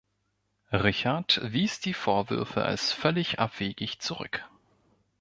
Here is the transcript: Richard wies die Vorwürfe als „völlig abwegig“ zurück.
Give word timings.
Richard 0.73 1.39
wies 1.43 1.79
die 1.79 1.93
Vorwürfe 1.93 2.63
als 2.63 2.91
„völlig 2.91 3.37
abwegig“ 3.37 3.99
zurück. 4.01 4.43